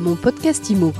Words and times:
Mon 0.00 0.16
podcast 0.16 0.70
IMO. 0.70 0.94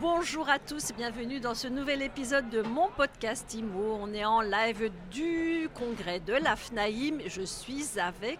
Bonjour 0.00 0.48
à 0.48 0.60
tous, 0.60 0.92
bienvenue 0.96 1.40
dans 1.40 1.54
ce 1.54 1.66
nouvel 1.66 2.00
épisode 2.00 2.48
de 2.48 2.62
mon 2.62 2.90
podcast 2.96 3.52
IMO. 3.54 3.98
On 4.00 4.14
est 4.14 4.24
en 4.24 4.40
live 4.40 4.92
du 5.10 5.68
congrès 5.74 6.20
de 6.20 6.34
la 6.34 6.54
FNAIM. 6.54 7.22
Je 7.26 7.42
suis 7.42 7.98
avec 7.98 8.38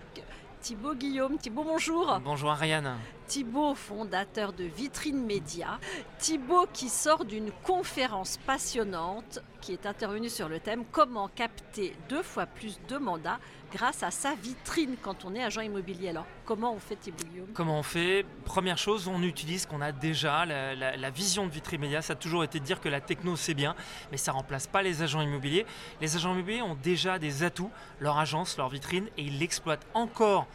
Thibaut 0.61 0.95
Guillaume. 0.95 1.37
Thibaut, 1.37 1.65
bonjour. 1.65 2.21
Bonjour 2.25 2.51
Ariane. 2.51 2.99
Thibaut, 3.29 3.75
fondateur 3.75 4.55
de 4.55 4.65
Vitrine 4.65 5.23
Média. 5.23 5.79
Thibaut 6.19 6.67
qui 6.73 6.89
sort 6.89 7.27
d'une 7.27 7.51
conférence 7.63 8.39
passionnante 8.39 9.41
qui 9.61 9.75
est 9.75 9.85
intervenue 9.85 10.31
sur 10.31 10.49
le 10.49 10.61
thème 10.61 10.85
Comment 10.91 11.29
capter 11.29 11.95
deux 12.09 12.23
fois 12.23 12.47
plus 12.47 12.81
de 12.89 12.97
mandats 12.97 13.39
grâce 13.71 14.03
à 14.03 14.11
sa 14.11 14.35
vitrine 14.35 14.97
quand 15.03 15.27
on 15.27 15.35
est 15.35 15.43
agent 15.43 15.61
immobilier. 15.61 16.09
Alors, 16.09 16.25
comment 16.47 16.73
on 16.73 16.79
fait 16.79 16.97
Thibaut 16.97 17.23
Guillaume? 17.31 17.49
Comment 17.53 17.79
on 17.79 17.83
fait? 17.83 18.25
Première 18.47 18.79
chose, 18.79 19.09
on 19.09 19.23
utilise 19.23 19.67
qu'on 19.67 19.83
a 19.83 19.93
déjà. 19.93 20.47
La, 20.47 20.75
la, 20.75 21.11
vision 21.11 21.47
de 21.47 21.53
Vitrine 21.53 21.83
Média, 21.83 22.01
ça 22.01 22.15
a 22.15 22.17
toujours 22.17 22.45
été 22.45 22.61
de 22.61 22.65
dire 22.65 22.81
que 22.81 22.89
la 22.89 23.03
techno 23.03 23.37
c'est 23.37 23.53
bien, 23.53 23.75
mais 24.11 24.17
ça 24.17 24.33
remplace 24.33 24.67
pas 24.67 24.81
les 24.81 25.03
agents 25.03 25.21
immobiliers. 25.21 25.67
Les 26.01 26.17
agents 26.17 26.33
immobiliers 26.33 26.63
ont 26.63 26.77
déjà 26.83 27.19
des 27.19 27.43
atouts, 27.43 27.71
leur 28.01 28.17
agence, 28.19 28.57
leur 28.57 28.71
vitrine, 28.71 29.09
et 29.19 29.23
ils 29.23 29.39
l'exploitent 29.39 29.87
encore 29.93 30.47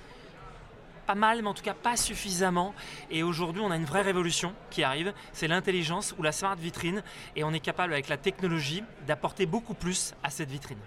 pas 1.06 1.16
mal, 1.16 1.42
mais 1.42 1.48
en 1.48 1.54
tout 1.54 1.64
cas 1.64 1.74
pas 1.74 1.98
suffisamment. 1.98 2.74
Et 3.12 3.24
aujourd'hui, 3.24 3.62
on 3.64 3.72
a 3.72 3.76
une 3.76 3.86
vraie 3.86 4.02
révolution 4.02 4.54
qui 4.70 4.84
arrive, 4.84 5.14
c'est 5.32 5.48
l'intelligence 5.48 6.16
ou 6.18 6.24
la 6.24 6.32
smart 6.32 6.56
vitrine, 6.56 7.04
et 7.36 7.44
on 7.44 7.54
est 7.54 7.60
capable 7.60 7.94
avec 7.94 8.10
la 8.10 8.18
technologie 8.18 8.84
d'apporter 9.08 9.46
beaucoup 9.46 9.74
plus 9.74 10.14
à 10.24 10.30
cette 10.30 10.50
vitrine. 10.50 10.80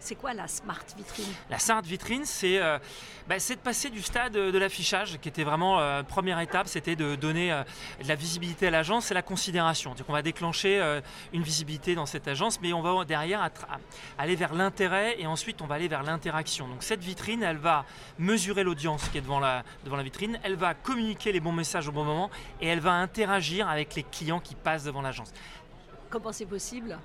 C'est 0.00 0.14
quoi 0.14 0.32
la 0.32 0.46
smart 0.46 0.84
vitrine? 0.96 1.26
La 1.50 1.58
smart 1.58 1.82
vitrine, 1.82 2.22
euh, 2.44 2.78
bah, 3.28 3.38
c'est 3.38 3.56
de 3.56 3.60
passer 3.60 3.90
du 3.90 4.00
stade 4.00 4.32
de 4.32 4.58
l'affichage, 4.58 5.18
qui 5.20 5.28
était 5.28 5.42
vraiment 5.42 5.78
la 5.78 5.82
euh, 5.82 6.02
première 6.04 6.38
étape, 6.38 6.68
c'était 6.68 6.94
de 6.94 7.16
donner 7.16 7.52
euh, 7.52 7.64
de 8.02 8.08
la 8.08 8.14
visibilité 8.14 8.68
à 8.68 8.70
l'agence 8.70 9.10
et 9.10 9.14
la 9.14 9.22
considération. 9.22 9.94
Donc 9.94 10.08
on 10.08 10.12
va 10.12 10.22
déclencher 10.22 10.80
une 11.32 11.42
visibilité 11.42 11.94
dans 11.94 12.06
cette 12.06 12.28
agence, 12.28 12.60
mais 12.60 12.72
on 12.72 12.80
va 12.80 13.04
derrière 13.04 13.48
aller 14.16 14.36
vers 14.36 14.54
l'intérêt 14.54 15.20
et 15.20 15.26
ensuite 15.26 15.60
on 15.62 15.66
va 15.66 15.74
aller 15.74 15.88
vers 15.88 16.02
l'interaction. 16.02 16.68
Donc 16.68 16.82
cette 16.82 17.02
vitrine, 17.02 17.42
elle 17.42 17.58
va 17.58 17.84
mesurer 18.18 18.62
l'audience 18.62 19.08
qui 19.08 19.18
est 19.18 19.22
devant 19.22 19.40
la, 19.40 19.64
devant 19.84 19.96
la 19.96 20.02
vitrine, 20.02 20.38
elle 20.42 20.56
va 20.56 20.74
communiquer 20.74 21.32
les 21.32 21.40
bons 21.40 21.52
messages 21.52 21.88
au 21.88 21.92
bon 21.92 22.04
moment 22.04 22.30
et 22.60 22.68
elle 22.68 22.80
va 22.80 22.92
interagir 22.92 23.68
avec 23.68 23.94
les 23.94 24.04
clients 24.04 24.40
qui 24.40 24.54
passent 24.54 24.84
devant 24.84 25.02
l'agence. 25.02 25.32
Comment 26.10 26.32
c'est 26.32 26.46
possible? 26.46 26.98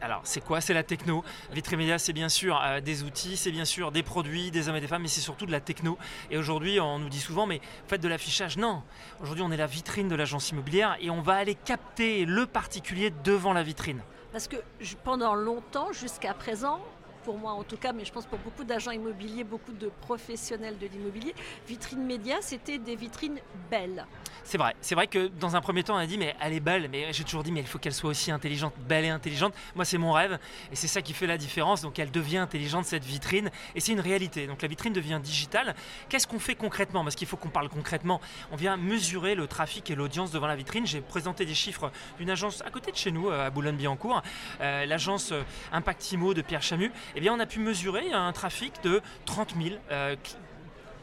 Alors, 0.00 0.20
c'est 0.24 0.40
quoi? 0.40 0.60
C'est 0.60 0.74
la 0.74 0.82
techno. 0.82 1.24
Vitrimedia, 1.52 1.98
c'est 1.98 2.12
bien 2.12 2.28
sûr 2.28 2.60
euh, 2.62 2.80
des 2.80 3.02
outils, 3.02 3.36
c'est 3.36 3.50
bien 3.50 3.64
sûr 3.64 3.92
des 3.92 4.02
produits, 4.02 4.50
des 4.50 4.68
hommes 4.68 4.76
et 4.76 4.80
des 4.80 4.86
femmes, 4.86 5.02
mais 5.02 5.08
c'est 5.08 5.20
surtout 5.20 5.46
de 5.46 5.52
la 5.52 5.60
techno. 5.60 5.98
Et 6.30 6.38
aujourd'hui, 6.38 6.80
on 6.80 6.98
nous 6.98 7.08
dit 7.08 7.20
souvent, 7.20 7.46
mais 7.46 7.60
faites 7.86 8.00
de 8.00 8.08
l'affichage. 8.08 8.56
Non. 8.56 8.82
Aujourd'hui, 9.20 9.44
on 9.46 9.50
est 9.50 9.56
la 9.56 9.66
vitrine 9.66 10.08
de 10.08 10.14
l'agence 10.14 10.50
immobilière 10.50 10.96
et 11.00 11.10
on 11.10 11.20
va 11.20 11.34
aller 11.34 11.54
capter 11.54 12.24
le 12.24 12.46
particulier 12.46 13.12
devant 13.24 13.52
la 13.52 13.62
vitrine. 13.62 14.00
Parce 14.32 14.48
que 14.48 14.56
pendant 15.04 15.34
longtemps, 15.34 15.92
jusqu'à 15.92 16.34
présent, 16.34 16.80
pour 17.28 17.36
moi 17.36 17.52
en 17.52 17.62
tout 17.62 17.76
cas, 17.76 17.92
mais 17.92 18.06
je 18.06 18.10
pense 18.10 18.24
pour 18.24 18.38
beaucoup 18.38 18.64
d'agents 18.64 18.90
immobiliers, 18.90 19.44
beaucoup 19.44 19.74
de 19.74 19.90
professionnels 20.00 20.78
de 20.78 20.86
l'immobilier, 20.86 21.34
vitrine 21.66 22.02
média, 22.02 22.36
c'était 22.40 22.78
des 22.78 22.96
vitrines 22.96 23.38
belles. 23.70 24.06
C'est 24.44 24.56
vrai, 24.56 24.74
c'est 24.80 24.94
vrai 24.94 25.08
que 25.08 25.26
dans 25.26 25.54
un 25.54 25.60
premier 25.60 25.82
temps 25.82 25.96
on 25.96 25.98
a 25.98 26.06
dit 26.06 26.16
mais 26.16 26.34
elle 26.40 26.54
est 26.54 26.60
belle, 26.60 26.88
mais 26.90 27.12
j'ai 27.12 27.22
toujours 27.22 27.42
dit 27.42 27.52
mais 27.52 27.60
il 27.60 27.66
faut 27.66 27.78
qu'elle 27.78 27.92
soit 27.92 28.08
aussi 28.08 28.30
intelligente, 28.30 28.72
belle 28.88 29.04
et 29.04 29.10
intelligente. 29.10 29.52
Moi 29.76 29.84
c'est 29.84 29.98
mon 29.98 30.12
rêve 30.12 30.38
et 30.72 30.74
c'est 30.74 30.86
ça 30.88 31.02
qui 31.02 31.12
fait 31.12 31.26
la 31.26 31.36
différence. 31.36 31.82
Donc 31.82 31.98
elle 31.98 32.10
devient 32.10 32.38
intelligente 32.38 32.86
cette 32.86 33.04
vitrine 33.04 33.50
et 33.74 33.80
c'est 33.80 33.92
une 33.92 34.00
réalité. 34.00 34.46
Donc 34.46 34.62
la 34.62 34.68
vitrine 34.68 34.94
devient 34.94 35.20
digitale. 35.22 35.74
Qu'est-ce 36.08 36.26
qu'on 36.26 36.38
fait 36.38 36.54
concrètement? 36.54 37.02
Parce 37.04 37.14
qu'il 37.14 37.28
faut 37.28 37.36
qu'on 37.36 37.50
parle 37.50 37.68
concrètement. 37.68 38.22
On 38.52 38.56
vient 38.56 38.78
mesurer 38.78 39.34
le 39.34 39.46
trafic 39.46 39.90
et 39.90 39.94
l'audience 39.94 40.30
devant 40.30 40.46
la 40.46 40.56
vitrine. 40.56 40.86
J'ai 40.86 41.02
présenté 41.02 41.44
des 41.44 41.54
chiffres 41.54 41.92
d'une 42.16 42.30
agence 42.30 42.62
à 42.62 42.70
côté 42.70 42.90
de 42.90 42.96
chez 42.96 43.10
nous, 43.10 43.28
à 43.28 43.50
Boulogne-Billancourt, 43.50 44.22
euh, 44.62 44.86
l'agence 44.86 45.32
euh, 45.32 45.42
Impactimo 45.72 46.32
de 46.32 46.40
Pierre 46.40 46.62
Chamu. 46.62 46.90
Eh 47.18 47.20
bien 47.20 47.34
on 47.34 47.40
a 47.40 47.46
pu 47.46 47.58
mesurer 47.58 48.12
un 48.12 48.30
trafic 48.30 48.80
de 48.84 49.02
30 49.24 49.56
000, 49.60 49.74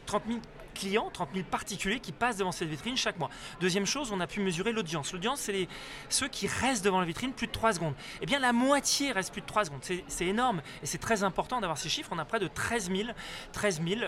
30 0.06 0.22
000 0.26 0.40
clients, 0.74 1.10
30 1.12 1.28
000 1.34 1.44
particuliers 1.44 2.00
qui 2.00 2.12
passent 2.12 2.38
devant 2.38 2.52
cette 2.52 2.70
vitrine 2.70 2.96
chaque 2.96 3.18
mois. 3.18 3.28
Deuxième 3.60 3.84
chose, 3.84 4.10
on 4.12 4.20
a 4.20 4.26
pu 4.26 4.40
mesurer 4.40 4.72
l'audience. 4.72 5.12
L'audience, 5.12 5.40
c'est 5.40 5.68
ceux 6.08 6.28
qui 6.28 6.46
restent 6.46 6.86
devant 6.86 7.00
la 7.00 7.04
vitrine 7.04 7.34
plus 7.34 7.48
de 7.48 7.52
3 7.52 7.74
secondes. 7.74 7.92
Eh 8.22 8.24
bien, 8.24 8.38
la 8.38 8.54
moitié 8.54 9.12
reste 9.12 9.30
plus 9.30 9.42
de 9.42 9.46
3 9.46 9.66
secondes. 9.66 9.82
C'est 10.08 10.26
énorme 10.26 10.62
et 10.82 10.86
c'est 10.86 10.96
très 10.96 11.22
important 11.22 11.60
d'avoir 11.60 11.76
ces 11.76 11.90
chiffres. 11.90 12.08
On 12.12 12.18
a 12.18 12.24
près 12.24 12.40
de 12.40 12.48
13 12.48 12.90
000, 12.90 13.10
13 13.52 13.82
000 13.86 14.00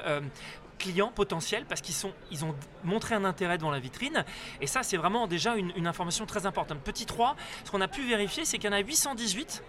clients 0.79 1.13
potentiels 1.15 1.65
parce 1.67 1.81
qu'ils 1.81 1.95
ils 2.31 2.45
ont 2.45 2.55
montré 2.85 3.15
un 3.15 3.25
intérêt 3.25 3.59
devant 3.59 3.71
la 3.71 3.81
vitrine. 3.81 4.25
Et 4.61 4.67
ça, 4.67 4.83
c'est 4.83 4.97
vraiment 4.97 5.27
déjà 5.27 5.57
une, 5.57 5.87
information 5.87 6.27
très 6.27 6.45
importante. 6.47 6.81
Petit 6.81 7.07
3, 7.07 7.35
ce 7.65 7.71
qu'on 7.71 7.81
a 7.81 7.89
pu 7.89 8.07
vérifier, 8.07 8.45
c'est 8.45 8.59
qu'il 8.59 8.71
y 8.71 8.73
en 8.73 8.77
a 8.77 8.81
818, 8.81 9.63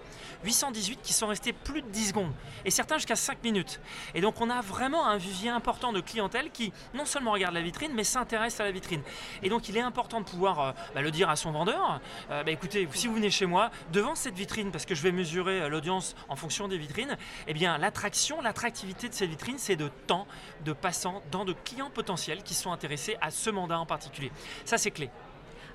818 0.44 1.00
qui 1.02 1.14
sont 1.14 1.28
restés 1.28 1.54
plus 1.54 1.82
de 1.82 1.88
10 1.88 2.10
secondes 2.10 2.34
et 2.66 2.72
certains 2.72 2.98
jusqu'à 2.98 3.16
5 3.16 3.44
minutes. 3.44 3.80
Et 4.16 4.22
donc, 4.22 4.42
on 4.42 4.50
a 4.50 4.62
vraiment 4.62 5.08
un 5.08 5.18
vivier 5.18 5.50
important 5.50 5.94
de 5.94 6.02
clientèle 6.02 6.52
qui 6.52 6.74
non 6.94 7.06
seulement 7.06 7.32
regarde 7.32 7.54
la 7.54 7.62
vitrine, 7.62 7.92
mais 7.96 8.04
s'intéresse 8.04 8.60
à 8.60 8.64
la 8.64 8.72
vitrine. 8.72 9.02
Et 9.44 9.50
donc, 9.50 9.70
il 9.70 9.78
est 9.78 9.82
important 9.82 10.20
de 10.20 10.26
pouvoir 10.26 10.60
euh, 10.60 10.72
bah, 10.94 11.02
le 11.02 11.12
dire 11.12 11.30
à 11.30 11.36
son 11.36 11.52
vendeur 11.52 12.02
euh, 12.32 12.44
bah, 12.44 12.52
écoutez, 12.52 12.88
si 12.94 13.08
vous 13.08 13.16
venez 13.16 13.30
chez 13.30 13.46
moi, 13.46 13.72
devant 13.92 14.16
cette 14.16 14.36
vitrine, 14.36 14.72
parce 14.72 14.86
que 14.86 14.96
je 14.96 15.02
vais 15.02 15.12
mesurer 15.12 15.62
euh, 15.62 15.70
l'audience 15.70 16.16
en 16.28 16.36
fonction 16.36 16.68
des 16.68 16.78
vitrines, 16.78 17.18
eh 17.48 17.54
bien, 17.54 17.78
l'attraction, 17.78 18.42
l'attractivité 18.42 19.10
de 19.10 19.14
cette 19.14 19.30
vitrine, 19.30 19.58
c'est 19.58 19.76
de 19.76 19.88
temps 20.08 20.28
de 20.66 20.74
passer 20.74 20.99
dans 21.32 21.46
de 21.46 21.54
clients 21.54 21.90
potentiels 21.90 22.44
qui 22.44 22.54
sont 22.54 22.72
intéressés 22.72 23.18
à 23.22 23.32
ce 23.32 23.50
mandat 23.50 23.80
en 23.80 23.86
particulier. 23.86 24.32
Ça, 24.66 24.78
c'est 24.78 24.92
clé. 24.92 25.10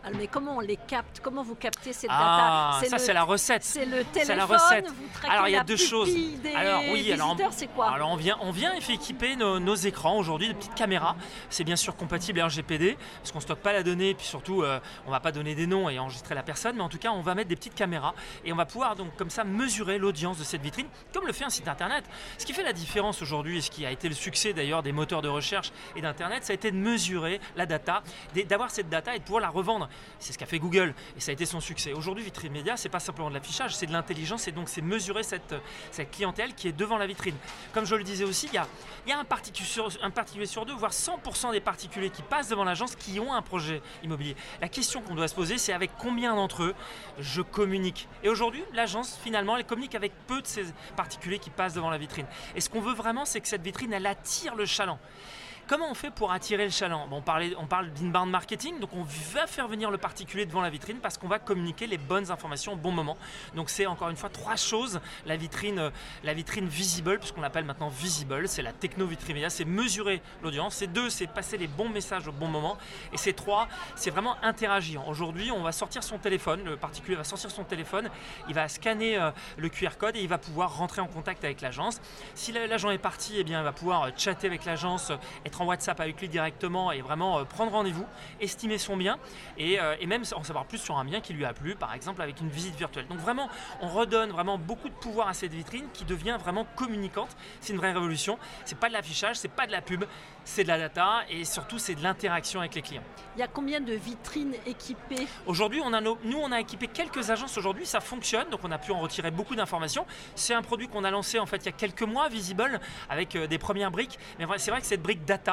Ah, 0.07 0.11
mais 0.17 0.27
comment 0.27 0.59
on 0.59 0.61
les 0.61 0.77
capte? 0.77 1.21
Comment 1.23 1.43
vous 1.43 1.55
captez 1.55 1.95
cette 1.95 2.11
ah, 2.13 2.79
data? 2.81 2.91
Ça, 2.91 2.99
c'est 2.99 3.15
la 3.15 3.25
recette. 3.25 3.65
C'est 3.65 3.87
le 3.87 4.05
téléphone. 4.05 4.37
La 4.37 4.45
recette. 4.45 4.87
Vous 4.89 5.29
alors, 5.29 5.49
il 5.49 5.53
y 5.53 5.57
a 5.57 5.65
deux 5.65 5.77
choses. 5.77 6.13
Des 6.13 6.55
alors, 6.55 6.83
oui, 6.93 7.11
alors, 7.11 7.37
c'est 7.53 7.69
quoi? 7.69 7.91
Alors, 7.91 8.11
on 8.11 8.17
vient, 8.17 8.37
on 8.43 8.51
vient 8.51 8.75
équiper 8.75 9.37
nos, 9.37 9.75
écrans 9.75 10.17
aujourd'hui 10.17 10.49
de 10.49 10.53
petites 10.53 10.75
caméras. 10.75 11.17
C'est 11.51 11.65
bien 11.65 11.77
sûr 11.77 11.97
compatible 11.97 12.41
RGPD 12.41 12.97
parce 13.19 13.33
qu'on 13.33 13.39
ne 13.39 13.43
stocke 13.43 13.61
pas 13.61 13.73
la 13.73 13.83
donnée, 13.83 14.15
puis 14.15 14.27
surtout, 14.27 14.63
euh, 14.63 14.79
on 15.05 15.09
ne 15.09 15.13
va 15.13 15.21
pas 15.21 15.33
donner 15.33 15.55
des 15.55 15.67
noms 15.67 15.89
et 15.89 15.99
enregistrer 15.99 16.35
la 16.35 16.43
personne, 16.43 16.77
mais 16.77 16.83
en 16.83 16.89
tout 16.89 16.99
cas, 16.99 17.11
on 17.11 17.23
va 17.23 17.35
mettre 17.35 17.49
des 17.49 17.57
petites 17.57 17.75
caméras 17.75 18.15
et 18.45 18.53
on 18.53 18.57
va 18.57 18.67
pouvoir 18.67 18.97
donc 18.97 19.17
comme 19.17 19.31
ça 19.31 19.45
mesurer 19.45 19.99
l'audience 19.99 20.39
de 20.39 20.45
cette 20.45 20.63
vitrine, 20.63 20.87
comme 21.13 21.27
le 21.27 21.33
fait 21.33 21.45
un 21.45 21.51
site 21.51 21.69
internet. 21.69 22.05
Ce 22.39 22.47
qui 22.47 22.53
fait 22.53 22.63
la 22.63 22.73
différence 22.73 23.23
aujourd'hui, 23.23 23.59
et 23.59 23.61
ce 23.61 23.71
qui 23.71 23.85
a 23.87 23.91
été 23.91 24.09
le 24.09 24.15
succès 24.15 24.53
d'ailleurs 24.53 24.83
des 24.83 24.93
moteurs 24.93 25.23
de 25.23 25.29
recherche 25.29 25.73
et 25.97 26.03
d'internet, 26.03 26.45
ça 26.45 26.53
a 26.53 26.55
été 26.55 26.71
de 26.71 26.77
mesurer 26.77 27.41
la 27.57 27.67
data, 27.67 28.03
d'avoir 28.49 28.71
cette 28.71 28.89
data 28.89 29.17
et 29.17 29.19
de 29.19 29.25
pouvoir 29.25 29.43
la 29.43 29.49
revendre. 29.49 29.89
C'est 30.19 30.33
ce 30.33 30.39
qu'a 30.39 30.47
fait 30.47 30.59
Google 30.59 30.95
et 31.17 31.21
ça 31.21 31.31
a 31.31 31.35
été 31.35 31.45
son 31.45 31.61
succès. 31.61 31.93
Aujourd'hui, 31.93 32.25
Vitrine 32.25 32.53
Média, 32.53 32.77
c'est 32.77 32.89
pas 32.89 33.01
simplement 33.01 33.29
de 33.29 33.35
l'affichage, 33.35 33.75
c'est 33.75 33.87
de 33.87 33.93
l'intelligence 33.93 34.49
et 34.49 34.53
donc 34.53 34.69
c'est 34.69 34.81
mesurer 34.81 35.23
cette, 35.23 35.55
cette 35.91 36.11
clientèle 36.11 36.55
qui 36.55 36.69
est 36.69 36.73
devant 36.73 36.97
la 36.97 37.07
vitrine. 37.07 37.35
Comme 37.73 37.85
je 37.85 37.95
le 37.95 38.05
disais 38.05 38.25
aussi, 38.25 38.47
il 38.47 38.55
y 38.55 38.59
a, 38.59 39.19
un, 39.19 39.25
particulier 39.25 40.47
sur, 40.47 40.67
deux, 40.67 40.75
voire 40.75 40.93
100% 40.93 41.53
des 41.53 41.61
particuliers 41.61 42.11
qui 42.11 42.23
passent 42.23 42.49
devant 42.49 42.65
l'agence 42.65 42.97
qui 42.97 43.21
ont 43.21 43.35
un 43.35 43.43
projet 43.43 43.83
immobilier. 44.03 44.37
La 44.61 44.69
question 44.69 45.03
qu'on 45.03 45.15
doit 45.15 45.29
se 45.29 45.35
poser, 45.35 45.59
c'est 45.59 45.73
avec 45.73 45.91
combien 45.99 46.35
d'entre 46.35 46.63
eux 46.63 46.75
je 47.19 47.43
communique? 47.43 48.09
Et 48.23 48.29
aujourd'hui, 48.29 48.65
l'agence, 48.73 49.19
finalement, 49.23 49.57
elle 49.57 49.67
communique 49.67 49.95
avec 49.95 50.13
peu 50.27 50.41
de 50.41 50.47
ces 50.47 50.65
particuliers 50.97 51.39
qui 51.39 51.51
passent 51.51 51.75
devant 51.75 51.91
la 51.91 51.99
vitrine. 51.99 52.27
Et 52.55 52.61
ce 52.61 52.71
qu'on 52.71 52.81
veut 52.81 52.95
vraiment, 52.95 53.25
c'est 53.25 53.41
que 53.41 53.49
cette 53.49 53.63
vitrine, 53.63 53.93
attire 54.07 54.55
le 54.55 54.67
chaland. 54.67 54.99
Comment 55.67 55.91
on 55.91 55.95
fait 55.95 56.11
pour 56.11 56.31
attirer 56.31 56.65
le 56.65 56.71
chaland? 56.71 57.09
On, 57.11 57.23
parle 57.23 57.91
d'inbound 57.93 58.31
marketing, 58.31 58.81
donc 58.81 58.91
on 58.93 59.03
va 59.03 59.47
faire 59.47 59.67
venir 59.67 59.91
le 59.91 59.97
particulier 59.97 60.45
devant 60.45 60.61
la 60.61 60.69
vitrine 60.69 60.99
parce 60.99 61.17
qu'on 61.17 61.27
va 61.27 61.39
communiquer 61.39 61.87
les 61.87 61.97
bonnes 61.97 62.31
informations 62.31 62.75
au 62.75 62.77
bon 62.77 62.93
moment. 62.93 63.17
Donc 63.55 63.71
c'est 63.71 63.87
encore 63.87 64.11
une 64.11 64.17
fois 64.17 64.29
trois 64.29 64.57
choses. 64.57 65.01
La 65.25 65.37
vitrine, 65.37 65.79
euh, 65.79 66.65
visible, 66.65 67.19
puisqu'on 67.19 67.41
l'appelle 67.41 67.65
maintenant 67.65 67.89
visible, 67.89 68.47
c'est 68.47 68.61
la 68.61 68.75
techno 68.75 69.07
vitrine 69.07 69.37
média, 69.37 69.49
c'est 69.49 69.65
mesurer 69.65 70.21
l'audience. 70.43 70.75
C'est 70.75 70.87
deux, 70.87 71.09
c'est 71.09 71.27
passer 71.27 71.57
les 71.57 71.67
bons 71.67 71.89
messages 71.89 72.29
au 72.29 72.33
bon 72.33 72.49
moment. 72.49 72.77
Et 73.15 73.17
c'est 73.17 73.33
trois, 73.33 73.67
c'est 73.97 74.11
vraiment 74.11 74.37
interagir. 74.43 75.09
Aujourd'hui, 75.09 75.51
on 75.51 75.63
va 75.63 75.73
sortir 75.73 76.03
son 76.03 76.19
téléphone, 76.19 76.63
le 76.65 76.77
particulier 76.77 77.17
va 77.17 77.25
sortir 77.25 77.51
son 77.51 77.65
téléphone, 77.65 78.11
il 78.49 78.55
va 78.55 78.69
scanner 78.69 79.17
euh, 79.17 79.31
le 79.57 79.71
QR 79.71 79.97
code 79.99 80.17
et 80.17 80.21
il 80.21 80.29
va 80.29 80.37
pouvoir 80.37 80.77
rentrer 80.77 81.01
en 81.01 81.07
contact 81.07 81.43
avec 81.43 81.63
l'agence. 81.63 82.03
Si 82.35 82.53
l'agent 82.53 82.91
est 82.91 82.99
parti, 82.99 83.37
eh 83.39 83.41
il 83.41 83.55
va 83.55 83.73
pouvoir 83.73 84.03
euh, 84.03 84.11
chatter 84.15 84.47
avec 84.47 84.67
l'agence, 84.67 85.11
être 85.55 85.61
en 85.61 85.67
WhatsApp 85.67 86.01
avec 86.01 86.21
lui 86.21 86.29
directement 86.29 86.91
et 86.91 87.01
vraiment 87.01 87.39
euh, 87.39 87.45
prendre 87.45 87.71
rendez-vous, 87.71 88.05
estimer 88.41 88.79
son 88.79 88.97
bien 88.97 89.19
et, 89.57 89.81
euh, 89.81 89.95
et, 90.01 90.07
même 90.07 90.25
en 90.35 90.43
savoir 90.43 90.65
plus 90.67 90.79
sur 90.79 90.99
un 90.99 91.05
bien 91.05 91.21
qui 91.21 91.33
lui 91.33 91.45
a 91.45 91.53
plu, 91.53 91.77
par 91.77 91.95
exemple 91.95 92.23
avec 92.23 92.41
une 92.41 92.49
visite 92.49 92.75
virtuelle. 92.75 93.07
Donc 93.07 93.19
vraiment, 93.19 93.49
on 93.81 93.89
redonne 93.89 94.31
vraiment 94.31 94.59
beaucoup 94.59 94.89
de 94.89 94.95
pouvoir 94.95 95.29
à 95.29 95.35
cette 95.35 95.53
vitrine 95.53 95.87
qui 95.93 96.05
devient 96.05 96.37
vraiment 96.41 96.67
communicante. 96.77 97.37
C'est 97.61 97.73
une 97.73 97.79
vraie 97.79 97.93
révolution. 97.93 98.39
C'est 98.65 98.79
pas 98.79 98.89
de 98.89 98.95
l'affichage, 98.95 99.37
c'est 99.37 99.49
pas 99.49 99.67
de 99.67 99.73
la 99.73 99.81
pub, 99.81 100.05
c'est 100.45 100.65
de 100.65 100.69
la 100.69 100.79
data 100.79 101.23
et 101.31 101.45
surtout 101.45 101.79
c'est 101.79 101.95
de 101.95 102.03
l'interaction 102.03 102.61
avec 102.61 102.75
les 102.75 102.83
clients. 102.83 103.03
Il 103.37 103.41
y 103.41 103.43
a 103.43 103.49
combien 103.49 103.81
de 103.81 103.93
vitrines 103.93 104.55
équipées? 104.67 105.27
Aujourd'hui, 105.47 105.81
on 105.85 105.93
a 105.93 106.01
nous 106.01 106.17
on 106.25 106.53
a 106.53 106.61
équipé 106.61 106.89
quelques 106.89 107.31
agences 107.31 107.57
aujourd'hui, 107.57 107.87
ça 107.87 108.01
fonctionne, 108.01 108.49
donc 108.51 108.61
on 108.65 108.71
a 108.71 108.79
pu 108.79 108.93
en 108.93 108.99
retirer 108.99 109.31
beaucoup 109.31 109.55
d'informations. 109.55 110.07
C'est 110.35 110.55
un 110.55 110.63
produit 110.63 110.89
qu'on 110.89 111.05
a 111.05 111.11
lancé 111.11 111.39
en 111.39 111.47
fait 111.47 111.59
il 111.59 111.67
y 111.67 111.69
a 111.69 111.73
quelques 111.73 112.03
mois, 112.03 112.29
Visible, 112.29 112.81
avec 113.09 113.37
euh, 113.37 113.47
des 113.47 113.59
premières 113.59 113.91
briques. 113.91 114.19
Mais 114.39 114.47
c'est 114.59 114.71
vrai 114.71 114.81
que 114.81 114.87
cette 114.87 115.03
brique 115.03 115.25
data, 115.25 115.44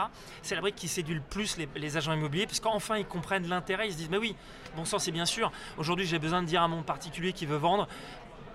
c'est 0.42 0.56
la 0.56 0.62
brique 0.62 0.76
qui 0.76 0.88
séduit 0.88 1.16
le 1.16 1.22
plus 1.22 1.58
les, 1.58 1.68
les 1.76 1.98
agents 1.98 2.14
immobiliers, 2.14 2.48
puisqu'enfin 2.48 2.98
ils 2.98 3.06
comprennent 3.06 3.48
l'intérêt, 3.48 3.88
ils 3.88 3.94
se 3.94 3.98
disent 3.98 4.10
mais 4.10 4.18
oui, 4.18 4.36
bon 4.76 4.86
sang 4.86 5.00
c'est 5.00 5.12
bien 5.12 5.26
sûr. 5.26 5.52
Aujourd'hui 5.78 6.06
j'ai 6.06 6.20
besoin 6.20 6.42
de 6.42 6.48
dire 6.48 6.62
à 6.62 6.68
mon 6.68 6.84
particulier 6.84 7.34
qui 7.34 7.46
veut 7.46 7.58
vendre, 7.58 7.88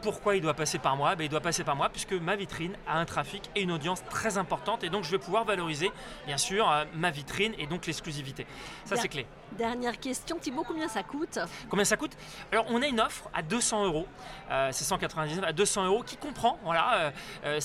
pourquoi 0.02 0.36
il 0.36 0.42
doit 0.42 0.54
passer 0.54 0.78
par 0.78 0.96
moi? 0.96 1.16
Ben, 1.16 1.24
Il 1.24 1.30
doit 1.30 1.40
passer 1.40 1.64
par 1.64 1.74
moi 1.74 1.88
puisque 1.88 2.12
ma 2.12 2.36
vitrine 2.36 2.76
a 2.86 2.98
un 2.98 3.04
trafic 3.04 3.50
et 3.56 3.62
une 3.62 3.72
audience 3.72 4.04
très 4.04 4.38
importante 4.38 4.84
et 4.84 4.88
donc 4.88 5.04
je 5.04 5.10
vais 5.10 5.18
pouvoir 5.18 5.44
valoriser 5.44 5.90
bien 6.26 6.36
sûr 6.36 6.70
euh, 6.70 6.84
ma 6.94 7.10
vitrine 7.10 7.54
et 7.58 7.66
donc 7.66 7.86
l'exclusivité. 7.86 8.46
Ça 8.84 8.96
c'est 8.96 9.08
clé. 9.08 9.26
Dernière 9.52 9.98
question, 9.98 10.38
Thibaut, 10.38 10.64
combien 10.66 10.88
ça 10.88 11.02
coûte 11.02 11.38
Combien 11.70 11.84
ça 11.84 11.96
coûte 11.96 12.12
Alors 12.52 12.66
on 12.68 12.82
a 12.82 12.86
une 12.86 13.00
offre 13.00 13.30
à 13.32 13.42
200 13.42 13.86
euros, 13.86 14.06
euh, 14.50 14.68
c'est 14.72 14.84
199 14.84 15.44
à 15.44 15.52
200 15.52 15.86
euros 15.86 16.02
qui 16.02 16.18
comprend 16.18 16.58
voilà, 16.62 16.94
euh, 16.94 17.10
euh, 17.44 17.60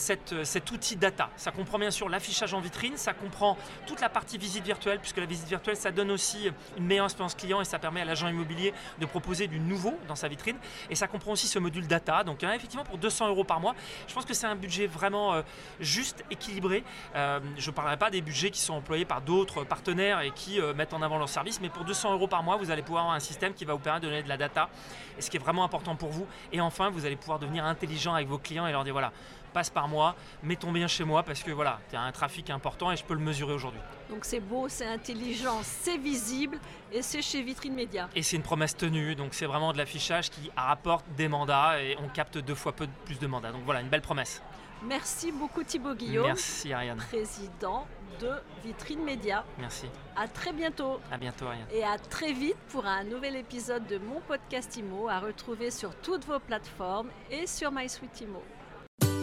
cet 0.45 0.71
outil 0.71 0.95
data. 0.95 1.29
Ça 1.35 1.51
comprend 1.51 1.79
bien 1.79 1.91
sûr 1.91 2.07
l'affichage 2.07 2.53
en 2.53 2.61
vitrine, 2.61 2.95
ça 2.95 3.13
comprend 3.13 3.57
toute 3.87 3.99
la 3.99 4.07
partie 4.07 4.37
visite 4.37 4.63
virtuelle 4.63 4.99
puisque 4.99 5.17
la 5.17 5.25
visite 5.25 5.47
virtuelle 5.47 5.75
ça 5.75 5.91
donne 5.91 6.11
aussi 6.11 6.49
une 6.77 6.85
meilleure 6.85 7.05
expérience 7.05 7.35
client 7.35 7.59
et 7.59 7.65
ça 7.65 7.77
permet 7.77 8.01
à 8.01 8.05
l'agent 8.05 8.29
immobilier 8.29 8.73
de 8.99 9.05
proposer 9.05 9.47
du 9.47 9.59
nouveau 9.59 9.97
dans 10.07 10.15
sa 10.15 10.29
vitrine 10.29 10.57
et 10.89 10.95
ça 10.95 11.07
comprend 11.07 11.33
aussi 11.33 11.47
ce 11.47 11.59
module 11.59 11.87
data. 11.87 12.23
Donc 12.23 12.43
effectivement 12.43 12.85
pour 12.85 12.99
200 12.99 13.27
euros 13.27 13.43
par 13.43 13.59
mois, 13.59 13.75
je 14.07 14.13
pense 14.13 14.23
que 14.23 14.33
c'est 14.33 14.47
un 14.47 14.55
budget 14.55 14.87
vraiment 14.87 15.41
juste, 15.81 16.23
équilibré. 16.31 16.85
je 17.15 17.69
ne 17.69 17.75
parlerai 17.75 17.97
pas 17.97 18.09
des 18.09 18.21
budgets 18.21 18.51
qui 18.51 18.61
sont 18.61 18.75
employés 18.75 19.05
par 19.05 19.21
d'autres 19.21 19.65
partenaires 19.65 20.21
et 20.21 20.31
qui 20.31 20.61
mettent 20.75 20.93
en 20.93 21.01
avant 21.01 21.17
leurs 21.17 21.29
services, 21.29 21.59
mais 21.59 21.70
pour 21.71 21.85
200 21.85 22.13
euros 22.13 22.27
par 22.27 22.43
mois, 22.43 22.57
vous 22.57 22.71
allez 22.71 22.81
pouvoir 22.81 23.03
avoir 23.03 23.15
un 23.15 23.19
système 23.19 23.53
qui 23.53 23.65
va 23.65 23.73
vous 23.73 23.79
permettre 23.79 24.05
de 24.05 24.09
donner 24.09 24.23
de 24.23 24.29
la 24.29 24.37
data, 24.37 24.69
et 25.17 25.21
ce 25.21 25.29
qui 25.29 25.37
est 25.37 25.39
vraiment 25.39 25.63
important 25.63 25.95
pour 25.95 26.09
vous. 26.09 26.27
Et 26.51 26.61
enfin, 26.61 26.89
vous 26.89 27.05
allez 27.05 27.15
pouvoir 27.15 27.39
devenir 27.39 27.65
intelligent 27.65 28.13
avec 28.13 28.27
vos 28.27 28.37
clients 28.37 28.67
et 28.67 28.71
leur 28.71 28.83
dire 28.83 28.93
voilà, 28.93 29.11
passe 29.51 29.69
par 29.69 29.87
moi, 29.87 30.15
mettons 30.43 30.71
bien 30.71 30.87
chez 30.87 31.03
moi 31.03 31.23
parce 31.23 31.43
que 31.43 31.51
voilà, 31.51 31.79
tu 31.89 31.95
as 31.95 32.01
un 32.01 32.11
trafic 32.11 32.49
important 32.49 32.91
et 32.91 32.95
je 32.95 33.03
peux 33.03 33.13
le 33.13 33.19
mesurer 33.19 33.53
aujourd'hui. 33.53 33.81
Donc 34.09 34.25
c'est 34.25 34.39
beau, 34.39 34.67
c'est 34.69 34.87
intelligent, 34.87 35.59
c'est 35.63 35.97
visible 35.97 36.57
et 36.91 37.01
c'est 37.01 37.21
chez 37.21 37.41
Vitrine 37.41 37.73
Média. 37.73 38.09
Et 38.15 38.23
c'est 38.23 38.37
une 38.37 38.43
promesse 38.43 38.75
tenue, 38.75 39.15
donc 39.15 39.33
c'est 39.33 39.45
vraiment 39.45 39.73
de 39.73 39.77
l'affichage 39.77 40.29
qui 40.29 40.49
rapporte 40.55 41.05
des 41.15 41.27
mandats 41.27 41.81
et 41.81 41.97
on 42.01 42.07
capte 42.07 42.37
deux 42.37 42.55
fois 42.55 42.73
plus 42.73 43.19
de 43.19 43.27
mandats. 43.27 43.51
Donc 43.51 43.61
voilà, 43.65 43.81
une 43.81 43.89
belle 43.89 44.01
promesse. 44.01 44.41
Merci 44.83 45.31
beaucoup 45.31 45.63
Thibaut 45.63 45.93
Guillaume. 45.93 46.25
Merci 46.25 46.73
Ariane. 46.73 46.97
Président 46.97 47.85
de 48.19 48.31
Vitrine 48.63 49.03
Média. 49.03 49.43
Merci. 49.59 49.85
À 50.15 50.27
très 50.27 50.53
bientôt. 50.53 50.99
À 51.11 51.17
bientôt 51.17 51.45
Ariane. 51.45 51.67
Et 51.73 51.83
à 51.83 51.97
très 51.97 52.33
vite 52.33 52.57
pour 52.69 52.85
un 52.85 53.03
nouvel 53.03 53.35
épisode 53.35 53.85
de 53.87 53.97
mon 53.97 54.21
podcast 54.27 54.75
IMO 54.77 55.07
à 55.07 55.19
retrouver 55.19 55.71
sur 55.71 55.95
toutes 55.95 56.25
vos 56.25 56.39
plateformes 56.39 57.09
et 57.29 57.47
sur 57.47 57.71
MySuite 57.71 58.21
IMO. 58.21 58.43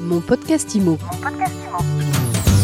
Mon 0.01 0.21
podcast 0.21 0.75
IMO. 0.75 0.99
Mon 1.01 1.21
podcast 1.21 1.55
IMO. 1.67 2.58